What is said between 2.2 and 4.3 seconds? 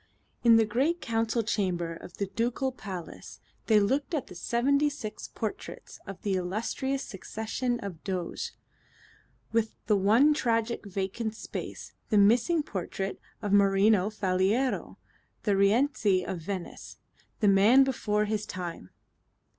Ducal Palace they looked at